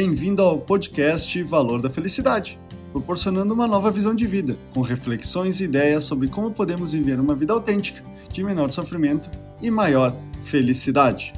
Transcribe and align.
Bem-vindo 0.00 0.42
ao 0.42 0.60
podcast 0.60 1.42
Valor 1.42 1.82
da 1.82 1.90
Felicidade, 1.90 2.56
proporcionando 2.92 3.52
uma 3.52 3.66
nova 3.66 3.90
visão 3.90 4.14
de 4.14 4.28
vida, 4.28 4.56
com 4.72 4.80
reflexões 4.80 5.60
e 5.60 5.64
ideias 5.64 6.04
sobre 6.04 6.28
como 6.28 6.52
podemos 6.52 6.92
viver 6.92 7.18
uma 7.18 7.34
vida 7.34 7.52
autêntica, 7.52 8.00
de 8.32 8.44
menor 8.44 8.70
sofrimento 8.70 9.28
e 9.60 9.72
maior 9.72 10.14
felicidade. 10.44 11.32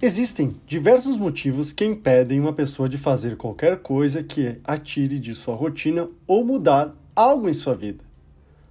Existem 0.00 0.54
diversos 0.64 1.16
motivos 1.16 1.72
que 1.72 1.84
impedem 1.84 2.38
uma 2.38 2.52
pessoa 2.52 2.88
de 2.88 2.96
fazer 2.96 3.36
qualquer 3.36 3.78
coisa 3.78 4.22
que 4.22 4.60
a 4.62 4.78
tire 4.78 5.18
de 5.18 5.34
sua 5.34 5.56
rotina 5.56 6.08
ou 6.28 6.44
mudar 6.44 6.94
algo 7.16 7.48
em 7.48 7.52
sua 7.52 7.74
vida. 7.74 8.04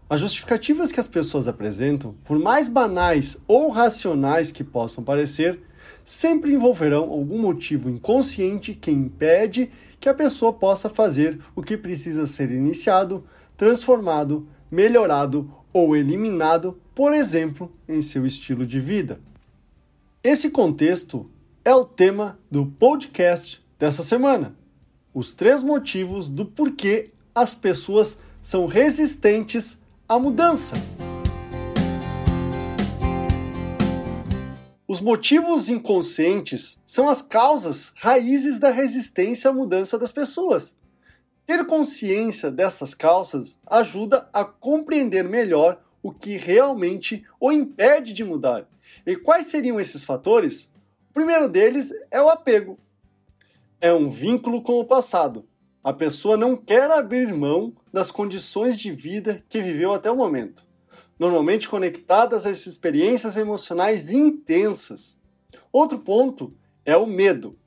As 0.09 0.21
justificativas 0.21 0.91
que 0.91 0.99
as 0.99 1.07
pessoas 1.07 1.47
apresentam, 1.47 2.15
por 2.23 2.39
mais 2.39 2.67
banais 2.67 3.37
ou 3.47 3.69
racionais 3.69 4.51
que 4.51 4.63
possam 4.63 5.03
parecer, 5.03 5.61
sempre 6.03 6.51
envolverão 6.51 7.11
algum 7.11 7.37
motivo 7.37 7.91
inconsciente 7.91 8.73
que 8.73 8.89
impede 8.89 9.69
que 9.99 10.09
a 10.09 10.13
pessoa 10.13 10.51
possa 10.51 10.89
fazer 10.89 11.37
o 11.55 11.61
que 11.61 11.77
precisa 11.77 12.25
ser 12.25 12.49
iniciado, 12.49 13.23
transformado, 13.55 14.47
melhorado 14.71 15.53
ou 15.71 15.95
eliminado, 15.95 16.81
por 16.95 17.13
exemplo, 17.13 17.71
em 17.87 18.01
seu 18.01 18.25
estilo 18.25 18.65
de 18.65 18.79
vida. 18.79 19.19
Esse 20.23 20.49
contexto 20.49 21.29
é 21.63 21.73
o 21.75 21.85
tema 21.85 22.39
do 22.49 22.65
podcast 22.65 23.63
dessa 23.77 24.01
semana. 24.01 24.55
Os 25.13 25.35
três 25.35 25.61
motivos 25.61 26.29
do 26.29 26.47
porquê 26.47 27.11
as 27.35 27.53
pessoas 27.53 28.17
são 28.41 28.65
resistentes 28.65 29.79
à 30.09 30.17
mudança. 30.17 30.75
Os 34.87 34.99
motivos 34.99 35.69
inconscientes 35.69 36.81
são 36.83 37.07
as 37.07 37.21
causas 37.21 37.93
raízes 37.95 38.59
da 38.59 38.71
resistência 38.71 39.51
à 39.51 39.53
mudança 39.53 39.99
das 39.99 40.11
pessoas. 40.11 40.75
Ter 41.45 41.63
consciência 41.67 42.49
destas 42.49 42.95
causas 42.95 43.59
ajuda 43.67 44.27
a 44.33 44.43
compreender 44.43 45.23
melhor 45.23 45.79
o 46.01 46.11
que 46.11 46.37
realmente 46.37 47.23
o 47.39 47.51
impede 47.51 48.11
de 48.11 48.23
mudar. 48.23 48.67
E 49.05 49.15
quais 49.15 49.45
seriam 49.45 49.79
esses 49.79 50.03
fatores? 50.03 50.71
O 51.11 51.13
primeiro 51.13 51.47
deles 51.47 51.93
é 52.09 52.19
o 52.19 52.29
apego. 52.29 52.79
É 53.79 53.93
um 53.93 54.09
vínculo 54.09 54.63
com 54.63 54.79
o 54.79 54.85
passado. 54.85 55.47
A 55.83 55.93
pessoa 55.93 56.35
não 56.35 56.57
quer 56.57 56.91
abrir 56.91 57.33
mão 57.33 57.73
das 57.91 58.11
condições 58.11 58.77
de 58.77 58.91
vida 58.91 59.43
que 59.47 59.61
viveu 59.61 59.93
até 59.93 60.11
o 60.11 60.15
momento 60.15 60.69
normalmente 61.19 61.67
conectadas 61.67 62.45
às 62.45 62.65
experiências 62.65 63.35
emocionais 63.35 64.09
intensas. 64.09 65.17
Outro 65.71 65.99
ponto 65.99 66.55
é 66.85 66.95
o 66.95 67.05
medo. 67.05 67.59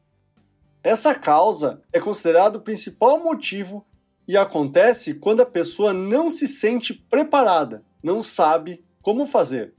Essa 0.83 1.15
causa 1.15 1.83
é 1.93 2.01
considerado 2.01 2.57
o 2.57 2.61
principal 2.63 3.23
motivo 3.23 3.87
e 4.27 4.37
acontece 4.37 5.15
quando 5.15 5.43
a 5.43 5.47
pessoa 5.47 5.93
não 5.93 6.31
se 6.31 6.49
sente 6.49 6.95
preparada, 6.95 7.85
não 8.03 8.23
sabe 8.23 8.83
como 9.03 9.27
fazer. 9.27 9.75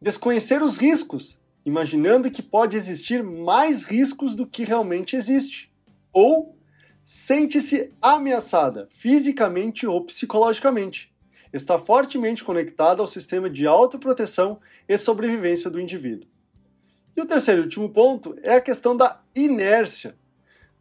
Desconhecer 0.00 0.62
os 0.62 0.76
riscos, 0.76 1.40
imaginando 1.64 2.30
que 2.30 2.42
pode 2.42 2.76
existir 2.76 3.24
mais 3.24 3.84
riscos 3.84 4.34
do 4.34 4.46
que 4.46 4.62
realmente 4.62 5.16
existe. 5.16 5.72
Ou 6.12 6.55
sente-se 7.08 7.92
ameaçada, 8.02 8.88
fisicamente 8.90 9.86
ou 9.86 10.04
psicologicamente 10.04 11.14
está 11.52 11.78
fortemente 11.78 12.42
conectado 12.42 13.00
ao 13.00 13.06
sistema 13.06 13.48
de 13.48 13.64
autoproteção 13.64 14.58
e 14.88 14.98
sobrevivência 14.98 15.70
do 15.70 15.80
indivíduo. 15.80 16.28
E 17.16 17.20
o 17.20 17.24
terceiro 17.24 17.60
e 17.60 17.64
último 17.64 17.88
ponto 17.88 18.36
é 18.42 18.56
a 18.56 18.60
questão 18.60 18.96
da 18.96 19.20
inércia. 19.36 20.16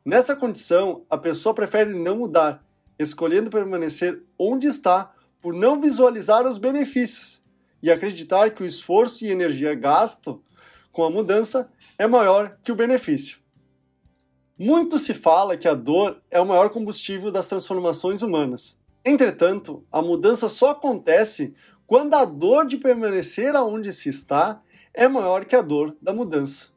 Nessa 0.03 0.35
condição, 0.35 1.05
a 1.11 1.15
pessoa 1.15 1.53
prefere 1.53 1.93
não 1.93 2.17
mudar, 2.17 2.65
escolhendo 2.97 3.52
permanecer 3.52 4.23
onde 4.37 4.65
está 4.65 5.14
por 5.39 5.53
não 5.53 5.80
visualizar 5.80 6.47
os 6.47 6.58
benefícios 6.58 7.43
e 7.83 7.91
acreditar 7.91 8.49
que 8.49 8.64
o 8.64 8.65
esforço 8.65 9.23
e 9.23 9.30
energia 9.30 9.75
gasto 9.75 10.43
com 10.91 11.03
a 11.03 11.09
mudança 11.11 11.69
é 11.99 12.08
maior 12.08 12.58
que 12.64 12.71
o 12.71 12.75
benefício. 12.75 13.45
Muito 14.58 14.98
se 14.98 15.14
fala 15.14 15.58
que 15.58 15.67
a 15.67 15.73
dor 15.73 16.21
é 16.32 16.39
o 16.39 16.45
maior 16.45 16.70
combustível 16.70 17.30
das 17.30 17.45
transformações 17.45 18.21
humanas. 18.21 18.80
Entretanto, 19.04 19.86
a 19.92 20.02
mudança 20.02 20.48
só 20.48 20.70
acontece 20.70 21.54
quando 21.86 22.14
a 22.14 22.23
dor 22.23 22.65
de 22.65 22.77
permanecer 22.77 23.54
aonde 23.54 23.92
se 23.92 24.08
está 24.08 24.61
é 24.94 25.10
maior 25.10 25.44
que 25.44 25.58
a 25.58 25.61
dor 25.61 25.98
da 26.02 26.14
mudança. 26.14 26.70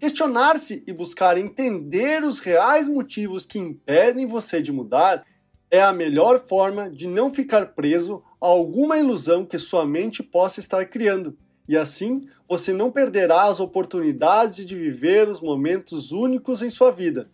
Questionar-se 0.00 0.82
e 0.86 0.94
buscar 0.94 1.36
entender 1.36 2.24
os 2.24 2.40
reais 2.40 2.88
motivos 2.88 3.44
que 3.44 3.58
impedem 3.58 4.24
você 4.24 4.62
de 4.62 4.72
mudar 4.72 5.26
é 5.70 5.82
a 5.82 5.92
melhor 5.92 6.40
forma 6.40 6.88
de 6.88 7.06
não 7.06 7.28
ficar 7.28 7.74
preso 7.74 8.24
a 8.40 8.46
alguma 8.46 8.98
ilusão 8.98 9.44
que 9.44 9.58
sua 9.58 9.84
mente 9.84 10.22
possa 10.22 10.58
estar 10.58 10.86
criando. 10.86 11.36
E 11.72 11.76
assim, 11.78 12.28
você 12.46 12.70
não 12.70 12.90
perderá 12.90 13.44
as 13.44 13.58
oportunidades 13.58 14.66
de 14.66 14.76
viver 14.76 15.26
os 15.26 15.40
momentos 15.40 16.12
únicos 16.12 16.60
em 16.60 16.68
sua 16.68 16.90
vida, 16.90 17.30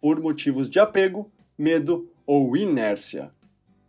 por 0.00 0.18
motivos 0.22 0.70
de 0.70 0.78
apego, 0.80 1.30
medo 1.58 2.08
ou 2.26 2.56
inércia. 2.56 3.30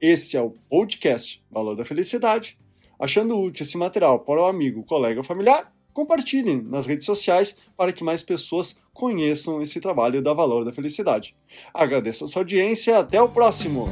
Esse 0.01 0.35
é 0.35 0.41
o 0.41 0.53
podcast 0.69 1.41
Valor 1.49 1.77
da 1.77 1.85
Felicidade. 1.85 2.59
Achando 2.99 3.39
útil 3.39 3.63
esse 3.63 3.77
material 3.77 4.19
para 4.19 4.41
o 4.41 4.45
amigo, 4.45 4.83
colega 4.83 5.21
ou 5.21 5.23
familiar, 5.23 5.73
compartilhem 5.93 6.61
nas 6.61 6.85
redes 6.85 7.05
sociais 7.05 7.55
para 7.77 7.93
que 7.93 8.03
mais 8.03 8.21
pessoas 8.21 8.75
conheçam 8.93 9.61
esse 9.61 9.79
trabalho 9.79 10.21
da 10.21 10.33
Valor 10.33 10.65
da 10.65 10.73
Felicidade. 10.73 11.33
Agradeço 11.73 12.25
a 12.25 12.27
sua 12.27 12.41
audiência 12.41 12.91
e 12.91 12.95
até 12.95 13.21
o 13.21 13.29
próximo! 13.29 13.87